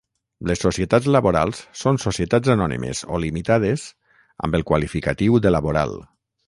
[0.51, 3.85] Les societats laborals són societats anònimes o limitades
[4.47, 5.99] amb el qualificatiu de laboral.